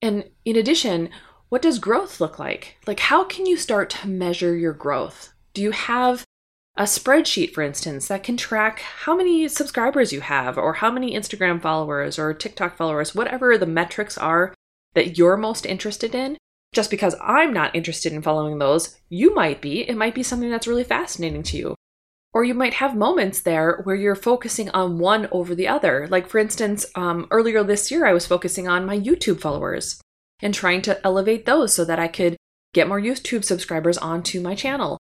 And 0.00 0.24
in 0.44 0.56
addition, 0.56 1.10
what 1.48 1.62
does 1.62 1.78
growth 1.78 2.20
look 2.20 2.38
like? 2.38 2.76
Like, 2.86 3.00
how 3.00 3.24
can 3.24 3.46
you 3.46 3.56
start 3.56 3.90
to 3.90 4.08
measure 4.08 4.54
your 4.54 4.74
growth? 4.74 5.32
Do 5.54 5.62
you 5.62 5.70
have 5.70 6.24
a 6.76 6.82
spreadsheet, 6.82 7.52
for 7.52 7.62
instance, 7.62 8.08
that 8.08 8.22
can 8.22 8.36
track 8.36 8.80
how 8.80 9.16
many 9.16 9.48
subscribers 9.48 10.12
you 10.12 10.20
have, 10.20 10.58
or 10.58 10.74
how 10.74 10.90
many 10.90 11.14
Instagram 11.14 11.60
followers, 11.60 12.18
or 12.18 12.34
TikTok 12.34 12.76
followers, 12.76 13.14
whatever 13.14 13.56
the 13.56 13.66
metrics 13.66 14.18
are 14.18 14.54
that 14.94 15.16
you're 15.16 15.36
most 15.36 15.66
interested 15.66 16.14
in? 16.14 16.36
Just 16.74 16.90
because 16.90 17.16
I'm 17.20 17.52
not 17.52 17.74
interested 17.74 18.12
in 18.12 18.20
following 18.20 18.58
those, 18.58 18.98
you 19.08 19.34
might 19.34 19.62
be. 19.62 19.88
It 19.88 19.96
might 19.96 20.14
be 20.14 20.22
something 20.22 20.50
that's 20.50 20.68
really 20.68 20.84
fascinating 20.84 21.42
to 21.44 21.56
you. 21.56 21.74
Or 22.34 22.44
you 22.44 22.52
might 22.52 22.74
have 22.74 22.94
moments 22.94 23.40
there 23.40 23.80
where 23.84 23.96
you're 23.96 24.14
focusing 24.14 24.68
on 24.70 24.98
one 24.98 25.28
over 25.32 25.54
the 25.54 25.66
other. 25.66 26.06
Like, 26.10 26.28
for 26.28 26.36
instance, 26.36 26.84
um, 26.94 27.26
earlier 27.30 27.64
this 27.64 27.90
year, 27.90 28.04
I 28.04 28.12
was 28.12 28.26
focusing 28.26 28.68
on 28.68 28.84
my 28.84 28.98
YouTube 28.98 29.40
followers 29.40 29.98
and 30.40 30.54
trying 30.54 30.82
to 30.82 31.04
elevate 31.04 31.46
those 31.46 31.72
so 31.72 31.84
that 31.84 31.98
I 31.98 32.08
could 32.08 32.36
get 32.74 32.88
more 32.88 33.00
YouTube 33.00 33.44
subscribers 33.44 33.98
onto 33.98 34.40
my 34.40 34.54
channel. 34.54 34.98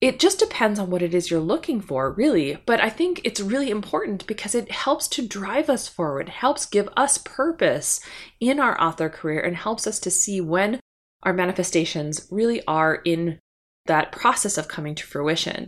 It 0.00 0.18
just 0.18 0.38
depends 0.38 0.78
on 0.78 0.90
what 0.90 1.00
it 1.00 1.14
is 1.14 1.30
you're 1.30 1.40
looking 1.40 1.80
for, 1.80 2.12
really. 2.12 2.58
But 2.66 2.80
I 2.80 2.90
think 2.90 3.22
it's 3.24 3.40
really 3.40 3.70
important 3.70 4.26
because 4.26 4.54
it 4.54 4.70
helps 4.70 5.08
to 5.08 5.26
drive 5.26 5.70
us 5.70 5.88
forward, 5.88 6.28
helps 6.28 6.66
give 6.66 6.88
us 6.96 7.16
purpose 7.18 8.00
in 8.38 8.60
our 8.60 8.78
author 8.80 9.08
career, 9.08 9.40
and 9.40 9.56
helps 9.56 9.86
us 9.86 9.98
to 10.00 10.10
see 10.10 10.40
when 10.40 10.80
our 11.22 11.32
manifestations 11.32 12.28
really 12.30 12.62
are 12.66 12.96
in 13.06 13.38
that 13.86 14.12
process 14.12 14.58
of 14.58 14.68
coming 14.68 14.94
to 14.94 15.06
fruition. 15.06 15.66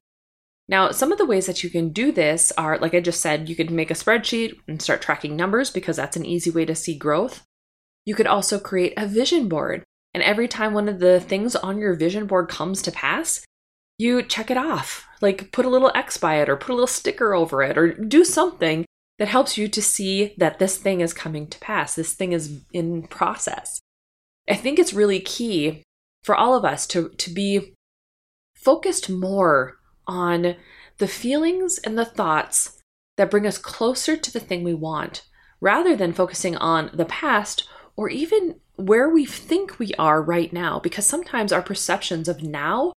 Now, 0.68 0.90
some 0.90 1.10
of 1.10 1.16
the 1.16 1.24
ways 1.24 1.46
that 1.46 1.64
you 1.64 1.70
can 1.70 1.90
do 1.90 2.12
this 2.12 2.52
are, 2.58 2.76
like 2.78 2.92
I 2.92 3.00
just 3.00 3.22
said, 3.22 3.48
you 3.48 3.56
could 3.56 3.70
make 3.70 3.90
a 3.90 3.94
spreadsheet 3.94 4.58
and 4.68 4.82
start 4.82 5.00
tracking 5.00 5.34
numbers 5.34 5.70
because 5.70 5.96
that's 5.96 6.16
an 6.16 6.26
easy 6.26 6.50
way 6.50 6.66
to 6.66 6.74
see 6.74 6.94
growth. 6.94 7.42
You 8.08 8.14
could 8.14 8.26
also 8.26 8.58
create 8.58 8.94
a 8.96 9.06
vision 9.06 9.50
board. 9.50 9.84
And 10.14 10.22
every 10.22 10.48
time 10.48 10.72
one 10.72 10.88
of 10.88 10.98
the 10.98 11.20
things 11.20 11.54
on 11.54 11.76
your 11.76 11.92
vision 11.92 12.26
board 12.26 12.48
comes 12.48 12.80
to 12.80 12.90
pass, 12.90 13.44
you 13.98 14.22
check 14.22 14.50
it 14.50 14.56
off. 14.56 15.06
Like 15.20 15.52
put 15.52 15.66
a 15.66 15.68
little 15.68 15.92
X 15.94 16.16
by 16.16 16.36
it 16.36 16.48
or 16.48 16.56
put 16.56 16.70
a 16.70 16.74
little 16.74 16.86
sticker 16.86 17.34
over 17.34 17.62
it 17.62 17.76
or 17.76 17.92
do 17.92 18.24
something 18.24 18.86
that 19.18 19.28
helps 19.28 19.58
you 19.58 19.68
to 19.68 19.82
see 19.82 20.32
that 20.38 20.58
this 20.58 20.78
thing 20.78 21.02
is 21.02 21.12
coming 21.12 21.48
to 21.48 21.58
pass. 21.58 21.96
This 21.96 22.14
thing 22.14 22.32
is 22.32 22.62
in 22.72 23.02
process. 23.08 23.78
I 24.48 24.54
think 24.54 24.78
it's 24.78 24.94
really 24.94 25.20
key 25.20 25.82
for 26.24 26.34
all 26.34 26.54
of 26.54 26.64
us 26.64 26.86
to, 26.86 27.10
to 27.10 27.30
be 27.30 27.74
focused 28.54 29.10
more 29.10 29.76
on 30.06 30.56
the 30.96 31.08
feelings 31.08 31.76
and 31.76 31.98
the 31.98 32.06
thoughts 32.06 32.80
that 33.18 33.30
bring 33.30 33.46
us 33.46 33.58
closer 33.58 34.16
to 34.16 34.32
the 34.32 34.40
thing 34.40 34.64
we 34.64 34.72
want 34.72 35.24
rather 35.60 35.94
than 35.94 36.14
focusing 36.14 36.56
on 36.56 36.90
the 36.94 37.04
past 37.04 37.68
or 37.99 38.09
even 38.09 38.55
where 38.76 39.09
we 39.09 39.26
think 39.26 39.81
we 39.81 39.93
are 39.99 40.23
right 40.23 40.52
now, 40.52 40.78
because 40.78 41.05
sometimes 41.05 41.52
our 41.52 41.61
perceptions 41.61 42.28
of 42.28 42.45
now 42.45 42.93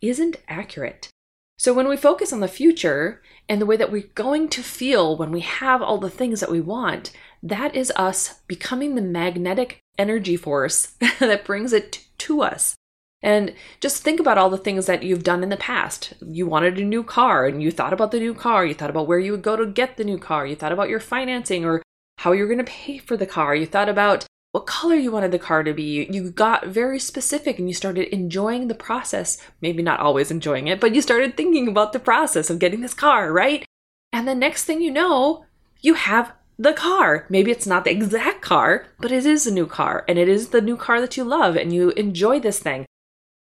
isn't 0.00 0.36
accurate. 0.46 1.10
So 1.58 1.74
when 1.74 1.88
we 1.88 1.96
focus 1.96 2.32
on 2.32 2.38
the 2.38 2.46
future 2.46 3.20
and 3.48 3.60
the 3.60 3.66
way 3.66 3.76
that 3.76 3.90
we're 3.90 4.10
going 4.14 4.48
to 4.50 4.62
feel 4.62 5.16
when 5.16 5.32
we 5.32 5.40
have 5.40 5.82
all 5.82 5.98
the 5.98 6.08
things 6.08 6.38
that 6.38 6.52
we 6.52 6.60
want, 6.60 7.10
that 7.42 7.74
is 7.74 7.92
us 7.96 8.42
becoming 8.46 8.94
the 8.94 9.02
magnetic 9.02 9.80
energy 9.98 10.36
force 10.36 10.94
that 11.18 11.44
brings 11.44 11.72
it 11.72 12.04
to 12.18 12.40
us. 12.40 12.76
And 13.22 13.54
just 13.80 14.04
think 14.04 14.20
about 14.20 14.38
all 14.38 14.50
the 14.50 14.58
things 14.58 14.86
that 14.86 15.02
you've 15.02 15.24
done 15.24 15.42
in 15.42 15.48
the 15.48 15.56
past. 15.56 16.12
You 16.24 16.46
wanted 16.46 16.78
a 16.78 16.84
new 16.84 17.02
car 17.02 17.46
and 17.46 17.60
you 17.60 17.72
thought 17.72 17.92
about 17.92 18.12
the 18.12 18.20
new 18.20 18.34
car. 18.34 18.64
You 18.64 18.74
thought 18.74 18.90
about 18.90 19.08
where 19.08 19.18
you 19.18 19.32
would 19.32 19.42
go 19.42 19.56
to 19.56 19.66
get 19.66 19.96
the 19.96 20.04
new 20.04 20.18
car. 20.18 20.46
You 20.46 20.54
thought 20.54 20.72
about 20.72 20.90
your 20.90 21.00
financing 21.00 21.64
or 21.64 21.82
how 22.18 22.32
you're 22.32 22.46
going 22.46 22.58
to 22.58 22.64
pay 22.64 22.98
for 22.98 23.16
the 23.16 23.26
car. 23.26 23.56
You 23.56 23.66
thought 23.66 23.88
about 23.88 24.26
what 24.54 24.66
color 24.66 24.94
you 24.94 25.10
wanted 25.10 25.32
the 25.32 25.38
car 25.40 25.64
to 25.64 25.74
be. 25.74 26.06
You 26.08 26.30
got 26.30 26.68
very 26.68 27.00
specific 27.00 27.58
and 27.58 27.68
you 27.68 27.74
started 27.74 28.14
enjoying 28.14 28.68
the 28.68 28.74
process. 28.76 29.36
Maybe 29.60 29.82
not 29.82 29.98
always 29.98 30.30
enjoying 30.30 30.68
it, 30.68 30.78
but 30.78 30.94
you 30.94 31.02
started 31.02 31.36
thinking 31.36 31.66
about 31.66 31.92
the 31.92 31.98
process 31.98 32.50
of 32.50 32.60
getting 32.60 32.80
this 32.80 32.94
car, 32.94 33.32
right? 33.32 33.64
And 34.12 34.28
the 34.28 34.34
next 34.36 34.64
thing 34.64 34.80
you 34.80 34.92
know, 34.92 35.44
you 35.80 35.94
have 35.94 36.32
the 36.56 36.72
car. 36.72 37.26
Maybe 37.28 37.50
it's 37.50 37.66
not 37.66 37.82
the 37.82 37.90
exact 37.90 38.42
car, 38.42 38.86
but 39.00 39.10
it 39.10 39.26
is 39.26 39.44
a 39.44 39.52
new 39.52 39.66
car 39.66 40.04
and 40.06 40.20
it 40.20 40.28
is 40.28 40.50
the 40.50 40.60
new 40.60 40.76
car 40.76 41.00
that 41.00 41.16
you 41.16 41.24
love 41.24 41.56
and 41.56 41.72
you 41.72 41.90
enjoy 41.90 42.38
this 42.38 42.60
thing. 42.60 42.86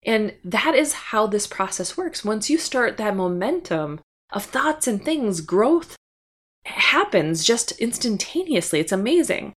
And 0.07 0.33
that 0.43 0.75
is 0.75 0.95
how 0.95 1.27
this 1.27 1.47
process 1.47 1.95
works. 1.95 2.25
Once 2.25 2.49
you 2.49 2.57
start 2.57 2.97
that 2.97 3.15
momentum 3.15 4.01
of 4.31 4.47
thoughts 4.47 4.87
and 4.87 5.05
things, 5.05 5.43
growth 5.43 5.95
happens 6.65 7.45
just 7.45 7.73
instantaneously. 7.73 8.81
It's 8.81 8.93
amazing. 8.93 9.53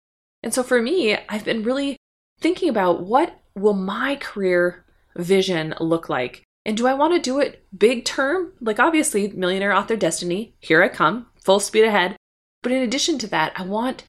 And 0.45 0.53
so 0.53 0.63
for 0.63 0.83
me, 0.83 1.17
I've 1.31 1.45
been 1.45 1.63
really 1.63 1.97
thinking 2.39 2.69
about 2.69 3.03
what 3.03 3.41
will 3.55 3.73
my 3.73 4.17
career 4.17 4.85
vision 5.17 5.75
look 5.81 6.11
like? 6.11 6.45
And 6.67 6.77
do 6.77 6.87
I 6.87 6.93
want 6.93 7.15
to 7.15 7.19
do 7.19 7.41
it 7.41 7.65
big 7.77 8.05
term? 8.05 8.53
Like 8.61 8.79
obviously, 8.79 9.29
millionaire 9.29 9.73
author 9.73 9.97
destiny, 9.97 10.55
here 10.61 10.83
I 10.83 10.89
come, 10.89 11.29
full 11.43 11.61
speed 11.61 11.85
ahead. 11.85 12.17
But 12.63 12.73
in 12.73 12.83
addition 12.83 13.19
to 13.21 13.27
that, 13.29 13.53
I 13.57 13.63
want 13.65 14.05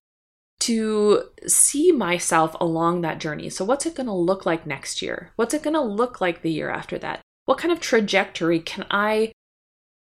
to 0.62 1.24
see 1.48 1.94
myself 1.94 2.54
along 2.60 3.00
that 3.02 3.20
journey. 3.20 3.50
So, 3.50 3.64
what's 3.64 3.86
it 3.86 3.96
going 3.96 4.08
to 4.08 4.14
look 4.14 4.46
like 4.46 4.68
next 4.68 5.02
year? 5.02 5.32
What's 5.38 5.54
it 5.54 5.64
going 5.64 5.74
to 5.74 5.82
look 5.82 6.20
like 6.20 6.42
the 6.42 6.52
year 6.52 6.70
after 6.70 6.98
that? 7.00 7.22
What 7.46 7.60
kind 7.60 7.72
of 7.72 7.80
trajectory 7.80 8.60
can 8.60 8.86
I 8.92 9.32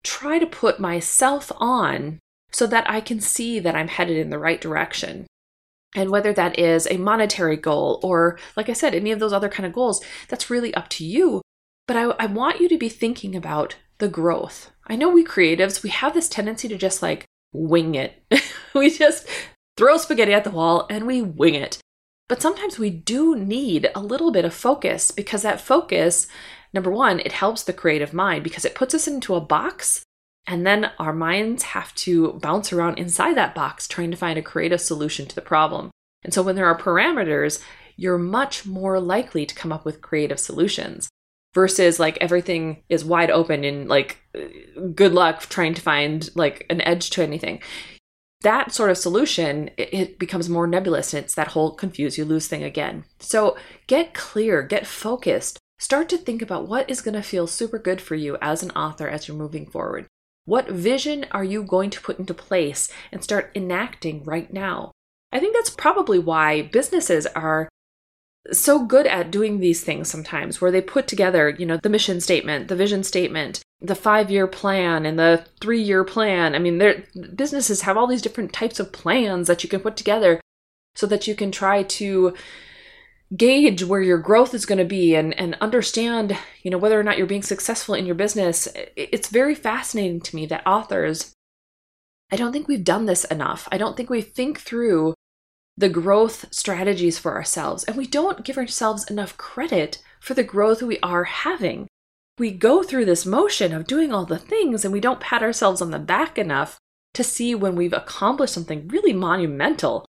try 0.03 0.39
to 0.39 0.47
put 0.47 0.79
myself 0.79 1.51
on 1.57 2.17
so 2.51 2.65
that 2.67 2.89
I 2.89 3.01
can 3.01 3.19
see 3.19 3.59
that 3.59 3.75
I'm 3.75 3.87
headed 3.87 4.17
in 4.17 4.31
the 4.31 4.39
right 4.39 4.59
direction? 4.59 5.27
And 5.95 6.09
whether 6.09 6.33
that 6.33 6.57
is 6.57 6.87
a 6.89 6.97
monetary 6.97 7.57
goal 7.57 7.99
or, 8.03 8.39
like 8.55 8.69
I 8.69 8.73
said, 8.73 8.95
any 8.95 9.11
of 9.11 9.19
those 9.19 9.33
other 9.33 9.49
kind 9.49 9.65
of 9.65 9.73
goals, 9.73 10.03
that's 10.27 10.49
really 10.49 10.73
up 10.73 10.89
to 10.89 11.05
you. 11.05 11.41
But 11.87 11.97
I, 11.97 12.03
I 12.19 12.25
want 12.25 12.59
you 12.59 12.69
to 12.69 12.77
be 12.77 12.89
thinking 12.89 13.35
about 13.35 13.75
the 13.99 14.07
growth. 14.07 14.71
I 14.87 14.95
know 14.95 15.09
we 15.09 15.23
creatives, 15.23 15.83
we 15.83 15.89
have 15.89 16.13
this 16.13 16.29
tendency 16.29 16.67
to 16.67 16.77
just 16.77 17.01
like 17.01 17.25
wing 17.53 17.95
it. 17.95 18.23
we 18.73 18.89
just 18.89 19.27
throw 19.77 19.97
spaghetti 19.97 20.33
at 20.33 20.43
the 20.43 20.51
wall 20.51 20.87
and 20.89 21.05
we 21.05 21.21
wing 21.21 21.55
it. 21.55 21.79
But 22.29 22.41
sometimes 22.41 22.79
we 22.79 22.89
do 22.89 23.35
need 23.35 23.89
a 23.93 23.99
little 23.99 24.31
bit 24.31 24.45
of 24.45 24.53
focus 24.53 25.11
because 25.11 25.41
that 25.41 25.61
focus, 25.61 26.27
number 26.73 26.89
one, 26.89 27.19
it 27.19 27.33
helps 27.33 27.63
the 27.63 27.73
creative 27.73 28.13
mind 28.13 28.43
because 28.43 28.65
it 28.65 28.75
puts 28.75 28.93
us 28.95 29.07
into 29.07 29.35
a 29.35 29.41
box 29.41 30.03
and 30.45 30.65
then 30.67 30.91
our 30.99 31.13
minds 31.13 31.63
have 31.63 31.93
to 31.95 32.33
bounce 32.33 32.73
around 32.73 32.99
inside 32.99 33.35
that 33.37 33.55
box 33.55 33.87
trying 33.87 34.11
to 34.11 34.17
find 34.17 34.37
a 34.37 34.41
creative 34.41 34.81
solution 34.81 35.25
to 35.27 35.35
the 35.35 35.41
problem. 35.41 35.89
And 36.23 36.33
so 36.33 36.41
when 36.41 36.55
there 36.55 36.65
are 36.65 36.77
parameters, 36.77 37.61
you're 37.95 38.17
much 38.17 38.65
more 38.65 38.99
likely 38.99 39.45
to 39.45 39.55
come 39.55 39.71
up 39.71 39.85
with 39.85 40.01
creative 40.01 40.39
solutions 40.39 41.09
versus 41.53 41.99
like 41.99 42.17
everything 42.19 42.83
is 42.89 43.05
wide 43.05 43.29
open 43.29 43.63
and 43.63 43.87
like 43.87 44.17
good 44.95 45.13
luck 45.13 45.41
trying 45.41 45.73
to 45.75 45.81
find 45.81 46.29
like 46.35 46.65
an 46.69 46.81
edge 46.81 47.09
to 47.11 47.23
anything. 47.23 47.61
That 48.41 48.73
sort 48.73 48.89
of 48.89 48.97
solution, 48.97 49.69
it, 49.77 50.19
becomes 50.19 50.49
more 50.49 50.67
nebulous 50.67 51.13
and 51.13 51.23
it's 51.23 51.35
that 51.35 51.49
whole 51.49 51.71
confuse 51.71 52.17
you 52.17 52.25
lose 52.25 52.47
thing 52.47 52.63
again. 52.63 53.05
So 53.19 53.55
get 53.87 54.13
clear, 54.13 54.61
get 54.63 54.85
focused, 54.85 55.59
start 55.79 56.09
to 56.09 56.17
think 56.17 56.41
about 56.41 56.67
what 56.67 56.89
is 56.89 56.99
going 56.99 57.13
to 57.13 57.21
feel 57.21 57.47
super 57.47 57.79
good 57.79 58.01
for 58.01 58.15
you 58.15 58.37
as 58.41 58.61
an 58.61 58.71
author 58.71 59.07
as 59.07 59.27
you're 59.27 59.37
moving 59.37 59.65
forward. 59.65 60.07
What 60.45 60.69
vision 60.69 61.25
are 61.31 61.43
you 61.43 61.63
going 61.63 61.89
to 61.91 62.01
put 62.01 62.19
into 62.19 62.33
place 62.33 62.91
and 63.11 63.23
start 63.23 63.51
enacting 63.55 64.23
right 64.23 64.51
now? 64.51 64.91
I 65.31 65.39
think 65.39 65.55
that's 65.55 65.69
probably 65.69 66.19
why 66.19 66.63
businesses 66.63 67.25
are 67.27 67.69
so 68.51 68.85
good 68.85 69.07
at 69.07 69.31
doing 69.31 69.59
these 69.59 69.83
things 69.83 70.09
sometimes 70.09 70.59
where 70.59 70.71
they 70.71 70.81
put 70.81 71.07
together, 71.07 71.49
you 71.49 71.65
know, 71.65 71.79
the 71.81 71.89
mission 71.89 72.19
statement, 72.19 72.67
the 72.67 72.75
vision 72.75 73.03
statement, 73.03 73.61
the 73.79 73.93
5-year 73.93 74.47
plan 74.47 75.05
and 75.05 75.17
the 75.17 75.45
3-year 75.61 76.03
plan. 76.03 76.53
I 76.53 76.59
mean, 76.59 76.77
their 76.77 77.05
businesses 77.35 77.81
have 77.81 77.95
all 77.95 78.05
these 78.05 78.21
different 78.21 78.51
types 78.51 78.81
of 78.81 78.91
plans 78.91 79.47
that 79.47 79.63
you 79.63 79.69
can 79.69 79.79
put 79.79 79.95
together 79.95 80.41
so 80.95 81.07
that 81.07 81.25
you 81.25 81.35
can 81.35 81.51
try 81.51 81.83
to 81.83 82.33
gauge 83.35 83.83
where 83.83 84.01
your 84.01 84.17
growth 84.17 84.53
is 84.53 84.65
going 84.65 84.77
to 84.77 84.85
be 84.85 85.15
and, 85.15 85.37
and 85.39 85.57
understand 85.59 86.37
you 86.61 86.69
know 86.69 86.77
whether 86.77 86.99
or 86.99 87.03
not 87.03 87.17
you're 87.17 87.27
being 87.27 87.43
successful 87.43 87.95
in 87.95 88.05
your 88.05 88.15
business. 88.15 88.67
It's 88.95 89.29
very 89.29 89.55
fascinating 89.55 90.21
to 90.21 90.35
me 90.35 90.45
that 90.47 90.65
authors 90.65 91.33
i 92.31 92.35
don't 92.35 92.51
think 92.51 92.67
we've 92.67 92.83
done 92.83 93.05
this 93.05 93.25
enough. 93.25 93.67
I 93.71 93.77
don't 93.77 93.95
think 93.95 94.09
we 94.09 94.21
think 94.21 94.59
through 94.59 95.13
the 95.77 95.89
growth 95.89 96.45
strategies 96.51 97.17
for 97.17 97.35
ourselves 97.35 97.83
and 97.83 97.95
we 97.95 98.07
don't 98.07 98.45
give 98.45 98.57
ourselves 98.57 99.09
enough 99.09 99.37
credit 99.37 100.01
for 100.19 100.33
the 100.33 100.43
growth 100.43 100.81
we 100.81 100.99
are 101.01 101.23
having. 101.23 101.87
We 102.37 102.51
go 102.51 102.83
through 102.83 103.05
this 103.05 103.25
motion 103.25 103.73
of 103.73 103.87
doing 103.87 104.13
all 104.13 104.25
the 104.25 104.39
things 104.39 104.83
and 104.83 104.93
we 104.93 104.99
don't 104.99 105.19
pat 105.19 105.43
ourselves 105.43 105.81
on 105.81 105.91
the 105.91 105.99
back 105.99 106.37
enough 106.37 106.77
to 107.13 107.23
see 107.23 107.53
when 107.53 107.75
we've 107.75 107.93
accomplished 107.93 108.53
something 108.53 108.87
really 108.87 109.13
monumental 109.13 110.05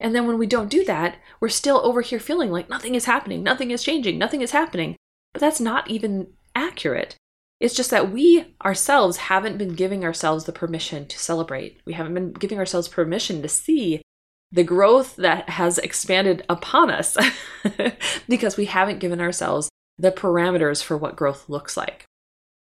and 0.00 0.14
then 0.14 0.26
when 0.26 0.38
we 0.38 0.46
don't 0.46 0.70
do 0.70 0.84
that, 0.86 1.16
we're 1.40 1.48
still 1.50 1.80
over 1.84 2.00
here 2.00 2.18
feeling 2.18 2.50
like 2.50 2.70
nothing 2.70 2.94
is 2.94 3.04
happening, 3.04 3.42
nothing 3.42 3.70
is 3.70 3.82
changing, 3.82 4.18
nothing 4.18 4.40
is 4.40 4.52
happening. 4.52 4.96
But 5.34 5.40
that's 5.40 5.60
not 5.60 5.90
even 5.90 6.28
accurate. 6.54 7.16
It's 7.60 7.74
just 7.74 7.90
that 7.90 8.10
we 8.10 8.54
ourselves 8.64 9.18
haven't 9.18 9.58
been 9.58 9.74
giving 9.74 10.02
ourselves 10.02 10.44
the 10.44 10.52
permission 10.52 11.06
to 11.06 11.18
celebrate. 11.18 11.80
We 11.84 11.92
haven't 11.92 12.14
been 12.14 12.32
giving 12.32 12.58
ourselves 12.58 12.88
permission 12.88 13.42
to 13.42 13.48
see 13.48 14.00
the 14.50 14.64
growth 14.64 15.16
that 15.16 15.50
has 15.50 15.78
expanded 15.78 16.44
upon 16.48 16.90
us 16.90 17.16
because 18.28 18.56
we 18.56 18.64
haven't 18.64 18.98
given 18.98 19.20
ourselves 19.20 19.68
the 19.98 20.10
parameters 20.10 20.82
for 20.82 20.96
what 20.96 21.14
growth 21.14 21.48
looks 21.48 21.76
like. 21.76 22.06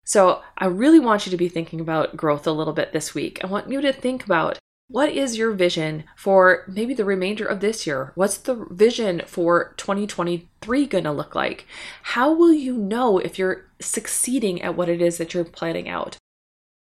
So, 0.05 0.43
I 0.57 0.65
really 0.65 0.99
want 0.99 1.27
you 1.27 1.31
to 1.31 1.37
be 1.37 1.51
thinking 1.51 1.81
about 1.81 2.17
growth 2.17 2.47
a 2.47 2.53
little 2.53 2.73
bit 2.73 2.95
this 2.95 3.15
week. 3.15 3.41
I 3.45 3.47
want 3.47 3.71
you 3.71 3.83
to 3.83 3.93
think 3.93 4.25
about 4.25 4.59
what 4.89 5.11
is 5.11 5.37
your 5.37 5.53
vision 5.53 6.05
for 6.17 6.65
maybe 6.67 6.95
the 6.95 7.05
remainder 7.05 7.45
of 7.45 7.61
this 7.61 7.87
year? 7.87 8.13
What's 8.15 8.39
the 8.39 8.67
vision 8.71 9.23
for 9.27 9.75
2023 9.77 10.87
going 10.87 11.05
to 11.05 11.13
look 11.13 11.35
like? 11.35 11.67
How 12.03 12.33
will 12.33 12.55
you 12.55 12.77
know 12.77 13.19
if 13.19 13.39
you're 13.39 13.67
succeeding 13.81 14.63
at 14.63 14.77
what 14.77 14.89
it 14.89 15.03
is 15.03 15.19
that 15.19 15.35
you're 15.35 15.45
planning 15.45 15.91
out? 15.91 16.17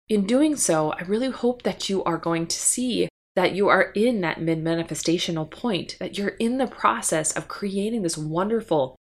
In 0.08 0.28
doing 0.28 0.56
so, 0.56 0.94
I 0.94 1.02
really 1.02 1.32
hope 1.32 1.64
that 1.64 1.90
you 1.90 2.04
are 2.04 2.20
going 2.20 2.46
to 2.48 2.58
see 2.58 3.10
that 3.36 3.54
you 3.54 3.68
are 3.68 3.92
in 3.94 4.22
that 4.22 4.42
mid 4.42 4.64
manifestational 4.64 5.50
point, 5.50 5.98
that 6.00 6.18
you're 6.18 6.30
in 6.30 6.60
the 6.60 6.68
process 6.68 7.36
of 7.36 7.48
creating 7.48 8.04
this 8.04 8.18
wonderful, 8.18 8.96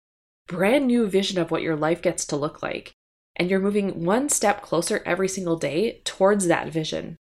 brand 0.48 0.86
new 0.86 1.06
vision 1.06 1.38
of 1.38 1.50
what 1.50 1.62
your 1.62 1.76
life 1.76 2.00
gets 2.00 2.24
to 2.26 2.36
look 2.36 2.62
like. 2.62 2.92
And 3.36 3.50
you're 3.50 3.60
moving 3.60 4.04
one 4.04 4.30
step 4.30 4.62
closer 4.62 5.02
every 5.04 5.28
single 5.28 5.56
day 5.56 6.00
towards 6.04 6.46
that 6.46 6.72
vision. 6.72 7.16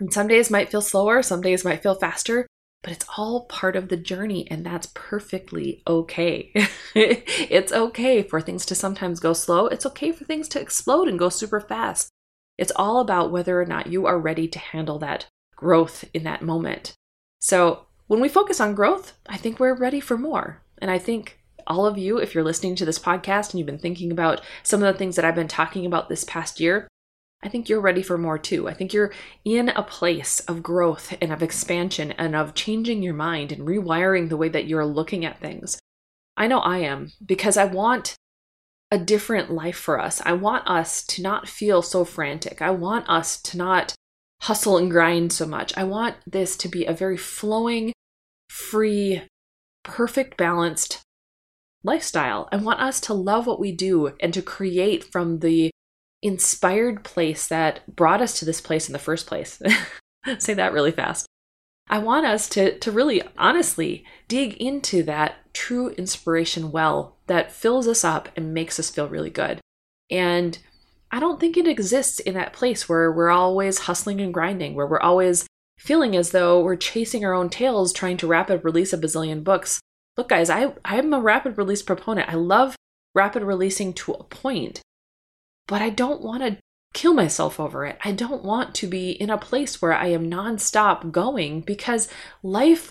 And 0.00 0.12
some 0.12 0.28
days 0.28 0.50
might 0.50 0.70
feel 0.70 0.80
slower, 0.80 1.22
some 1.22 1.40
days 1.40 1.64
might 1.64 1.82
feel 1.82 1.94
faster, 1.94 2.46
but 2.82 2.92
it's 2.92 3.06
all 3.16 3.46
part 3.46 3.74
of 3.74 3.88
the 3.88 3.96
journey, 3.96 4.48
and 4.50 4.64
that's 4.64 4.90
perfectly 4.94 5.82
okay. 5.86 6.52
it's 6.94 7.72
okay 7.72 8.22
for 8.22 8.40
things 8.40 8.64
to 8.66 8.74
sometimes 8.74 9.18
go 9.18 9.32
slow. 9.32 9.66
It's 9.66 9.86
okay 9.86 10.12
for 10.12 10.24
things 10.24 10.48
to 10.48 10.60
explode 10.60 11.08
and 11.08 11.18
go 11.18 11.28
super 11.28 11.60
fast. 11.60 12.08
It's 12.56 12.72
all 12.76 13.00
about 13.00 13.32
whether 13.32 13.60
or 13.60 13.66
not 13.66 13.88
you 13.88 14.06
are 14.06 14.18
ready 14.18 14.46
to 14.48 14.58
handle 14.58 14.98
that 15.00 15.26
growth 15.56 16.04
in 16.14 16.22
that 16.24 16.42
moment. 16.42 16.94
So, 17.40 17.86
when 18.06 18.20
we 18.20 18.28
focus 18.28 18.60
on 18.60 18.74
growth, 18.74 19.18
I 19.28 19.36
think 19.36 19.60
we're 19.60 19.76
ready 19.76 20.00
for 20.00 20.16
more. 20.16 20.62
And 20.80 20.90
I 20.90 20.98
think 20.98 21.40
all 21.66 21.84
of 21.84 21.98
you, 21.98 22.18
if 22.18 22.34
you're 22.34 22.44
listening 22.44 22.74
to 22.76 22.84
this 22.84 22.98
podcast 22.98 23.50
and 23.50 23.58
you've 23.58 23.66
been 23.66 23.78
thinking 23.78 24.10
about 24.10 24.40
some 24.62 24.82
of 24.82 24.92
the 24.92 24.98
things 24.98 25.16
that 25.16 25.24
I've 25.24 25.34
been 25.34 25.48
talking 25.48 25.84
about 25.84 26.08
this 26.08 26.24
past 26.24 26.58
year, 26.58 26.88
I 27.42 27.48
think 27.48 27.68
you're 27.68 27.80
ready 27.80 28.02
for 28.02 28.18
more 28.18 28.38
too. 28.38 28.68
I 28.68 28.74
think 28.74 28.92
you're 28.92 29.12
in 29.44 29.68
a 29.68 29.82
place 29.82 30.40
of 30.40 30.62
growth 30.62 31.16
and 31.20 31.32
of 31.32 31.42
expansion 31.42 32.12
and 32.12 32.34
of 32.34 32.54
changing 32.54 33.02
your 33.02 33.14
mind 33.14 33.52
and 33.52 33.66
rewiring 33.66 34.28
the 34.28 34.36
way 34.36 34.48
that 34.48 34.66
you're 34.66 34.86
looking 34.86 35.24
at 35.24 35.40
things. 35.40 35.78
I 36.36 36.46
know 36.48 36.58
I 36.58 36.78
am 36.78 37.12
because 37.24 37.56
I 37.56 37.64
want 37.64 38.16
a 38.90 38.98
different 38.98 39.50
life 39.50 39.76
for 39.76 40.00
us. 40.00 40.20
I 40.24 40.32
want 40.32 40.66
us 40.68 41.04
to 41.06 41.22
not 41.22 41.48
feel 41.48 41.82
so 41.82 42.04
frantic. 42.04 42.60
I 42.62 42.70
want 42.70 43.08
us 43.08 43.40
to 43.42 43.56
not 43.56 43.94
hustle 44.42 44.76
and 44.78 44.90
grind 44.90 45.32
so 45.32 45.46
much. 45.46 45.76
I 45.76 45.84
want 45.84 46.16
this 46.26 46.56
to 46.58 46.68
be 46.68 46.86
a 46.86 46.92
very 46.92 47.16
flowing, 47.16 47.92
free, 48.48 49.22
perfect, 49.84 50.36
balanced 50.36 51.02
lifestyle. 51.84 52.48
I 52.50 52.56
want 52.56 52.80
us 52.80 53.00
to 53.02 53.14
love 53.14 53.46
what 53.46 53.60
we 53.60 53.72
do 53.72 54.12
and 54.20 54.32
to 54.34 54.42
create 54.42 55.04
from 55.04 55.40
the 55.40 55.70
inspired 56.22 57.04
place 57.04 57.46
that 57.48 57.80
brought 57.94 58.20
us 58.20 58.38
to 58.38 58.44
this 58.44 58.60
place 58.60 58.88
in 58.88 58.92
the 58.92 58.98
first 58.98 59.26
place. 59.26 59.60
Say 60.38 60.54
that 60.54 60.72
really 60.72 60.92
fast. 60.92 61.26
I 61.90 61.98
want 61.98 62.26
us 62.26 62.48
to, 62.50 62.78
to 62.78 62.92
really 62.92 63.22
honestly 63.38 64.04
dig 64.26 64.54
into 64.54 65.02
that 65.04 65.36
true 65.54 65.90
inspiration 65.90 66.70
well 66.70 67.16
that 67.26 67.52
fills 67.52 67.88
us 67.88 68.04
up 68.04 68.28
and 68.36 68.52
makes 68.52 68.78
us 68.78 68.90
feel 68.90 69.08
really 69.08 69.30
good. 69.30 69.60
And 70.10 70.58
I 71.10 71.20
don't 71.20 71.40
think 71.40 71.56
it 71.56 71.66
exists 71.66 72.20
in 72.20 72.34
that 72.34 72.52
place 72.52 72.88
where 72.88 73.10
we're 73.10 73.30
always 73.30 73.80
hustling 73.80 74.20
and 74.20 74.34
grinding, 74.34 74.74
where 74.74 74.86
we're 74.86 75.00
always 75.00 75.46
feeling 75.78 76.14
as 76.14 76.30
though 76.30 76.60
we're 76.60 76.76
chasing 76.76 77.24
our 77.24 77.32
own 77.32 77.48
tails 77.48 77.92
trying 77.92 78.16
to 78.18 78.26
rapid 78.26 78.64
release 78.64 78.92
a 78.92 78.98
bazillion 78.98 79.42
books. 79.42 79.80
Look, 80.16 80.28
guys, 80.28 80.50
I, 80.50 80.74
I'm 80.84 81.14
a 81.14 81.20
rapid 81.20 81.56
release 81.56 81.82
proponent. 81.82 82.28
I 82.28 82.34
love 82.34 82.76
rapid 83.14 83.42
releasing 83.42 83.94
to 83.94 84.12
a 84.12 84.24
point, 84.24 84.82
but 85.68 85.80
I 85.80 85.90
don't 85.90 86.22
want 86.22 86.42
to 86.42 86.58
kill 86.94 87.14
myself 87.14 87.60
over 87.60 87.86
it. 87.86 87.98
I 88.04 88.12
don't 88.12 88.42
want 88.42 88.74
to 88.76 88.88
be 88.88 89.10
in 89.10 89.30
a 89.30 89.38
place 89.38 89.80
where 89.80 89.92
I 89.92 90.08
am 90.08 90.28
nonstop 90.28 91.12
going 91.12 91.60
because 91.60 92.08
life 92.42 92.90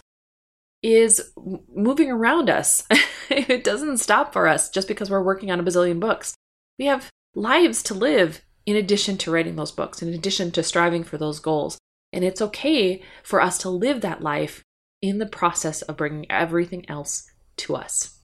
is 0.84 1.34
moving 1.76 2.12
around 2.12 2.50
us. 2.50 2.84
it 3.30 3.64
doesn't 3.64 3.98
stop 3.98 4.32
for 4.32 4.48
us 4.48 4.70
just 4.70 4.88
because 4.88 5.10
we're 5.10 5.24
working 5.24 5.52
on 5.52 5.60
a 5.60 5.64
bazillion 5.64 6.00
books. 6.00 6.36
We 6.80 6.86
have 6.86 7.10
lives 7.36 7.84
to 7.84 7.94
live 7.94 8.42
in 8.66 8.76
addition 8.76 9.18
to 9.18 9.32
writing 9.32 9.56
those 9.56 9.72
books, 9.72 10.02
in 10.02 10.14
addition 10.14 10.52
to 10.52 10.64
striving 10.64 11.04
for 11.04 11.18
those 11.18 11.40
goals. 11.40 11.78
And 12.14 12.24
it's 12.24 12.42
okay 12.42 13.02
for 13.24 13.42
us 13.42 13.58
to 13.60 13.70
live 13.70 14.02
that 14.02 14.22
life 14.22 14.64
in 15.02 15.18
the 15.18 15.26
process 15.26 15.82
of 15.82 15.98
bringing 15.98 16.30
everything 16.32 16.88
else 16.90 17.30
to 17.58 17.76
us. 17.76 18.20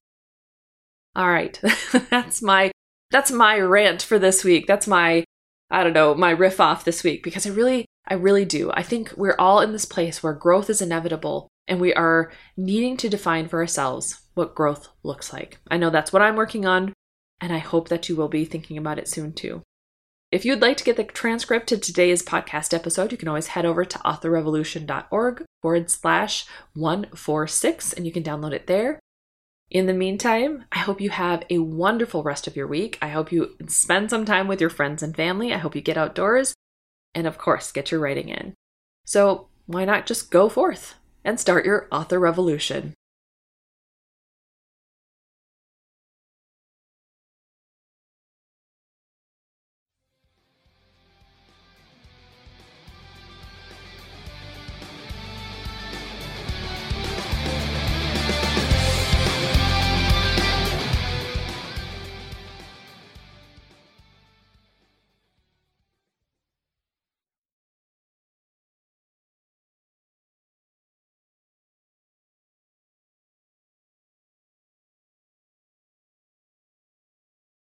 All 1.15 1.29
right. 1.29 1.59
that's 2.09 2.41
my 2.41 2.71
that's 3.13 3.31
my 3.31 3.59
rant 3.59 4.01
for 4.01 4.19
this 4.19 4.43
week. 4.43 4.67
That's 4.67 4.87
my 4.87 5.23
I 5.69 5.83
don't 5.83 5.93
know, 5.93 6.13
my 6.13 6.31
riff 6.31 6.59
off 6.59 6.83
this 6.83 7.03
week 7.03 7.23
because 7.23 7.47
I 7.47 7.51
really 7.51 7.85
I 8.07 8.15
really 8.15 8.43
do. 8.43 8.71
I 8.73 8.83
think 8.83 9.13
we're 9.15 9.37
all 9.39 9.61
in 9.61 9.71
this 9.71 9.85
place 9.85 10.21
where 10.21 10.33
growth 10.33 10.69
is 10.69 10.81
inevitable 10.81 11.47
and 11.67 11.79
we 11.79 11.93
are 11.93 12.31
needing 12.57 12.97
to 12.97 13.09
define 13.09 13.47
for 13.47 13.59
ourselves 13.59 14.21
what 14.33 14.55
growth 14.55 14.89
looks 15.03 15.31
like. 15.31 15.59
I 15.69 15.77
know 15.77 15.89
that's 15.89 16.11
what 16.11 16.21
I'm 16.21 16.35
working 16.35 16.65
on, 16.65 16.91
and 17.39 17.53
I 17.53 17.59
hope 17.59 17.87
that 17.89 18.09
you 18.09 18.15
will 18.15 18.27
be 18.27 18.43
thinking 18.43 18.77
about 18.77 18.99
it 18.99 19.07
soon 19.07 19.31
too. 19.31 19.61
If 20.31 20.43
you'd 20.43 20.61
like 20.61 20.77
to 20.77 20.83
get 20.83 20.97
the 20.97 21.03
transcript 21.03 21.67
to 21.67 21.77
today's 21.77 22.23
podcast 22.23 22.73
episode, 22.73 23.11
you 23.11 23.17
can 23.17 23.27
always 23.27 23.47
head 23.47 23.65
over 23.65 23.85
to 23.85 23.99
authorrevolution.org 23.99 25.45
forward 25.61 25.91
slash 25.91 26.45
146 26.73 27.93
and 27.93 28.05
you 28.05 28.11
can 28.11 28.23
download 28.23 28.51
it 28.51 28.65
there. 28.65 28.99
In 29.73 29.87
the 29.87 29.93
meantime, 29.93 30.63
I 30.71 30.79
hope 30.79 31.01
you 31.01 31.09
have 31.09 31.43
a 31.49 31.57
wonderful 31.57 32.23
rest 32.23 32.47
of 32.47 32.55
your 32.55 32.67
week. 32.67 32.97
I 33.01 33.09
hope 33.09 33.31
you 33.31 33.57
spend 33.67 34.09
some 34.09 34.23
time 34.23 34.47
with 34.47 34.61
your 34.61 34.69
friends 34.69 35.03
and 35.03 35.13
family. 35.13 35.51
I 35.51 35.57
hope 35.57 35.75
you 35.75 35.81
get 35.81 35.97
outdoors 35.97 36.53
and, 37.13 37.27
of 37.27 37.37
course, 37.37 37.73
get 37.73 37.91
your 37.91 37.99
writing 37.99 38.29
in. 38.29 38.53
So, 39.05 39.49
why 39.65 39.83
not 39.83 40.05
just 40.05 40.31
go 40.31 40.47
forth? 40.47 40.95
and 41.23 41.39
start 41.39 41.65
your 41.65 41.87
author 41.91 42.19
revolution. 42.19 42.93